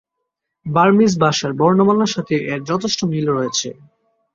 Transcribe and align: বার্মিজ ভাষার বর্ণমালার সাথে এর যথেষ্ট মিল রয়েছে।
বার্মিজ 0.65 1.13
ভাষার 1.23 1.51
বর্ণমালার 1.59 2.13
সাথে 2.15 2.35
এর 2.51 2.59
যথেষ্ট 2.69 2.99
মিল 3.11 3.25
রয়েছে। 3.29 3.69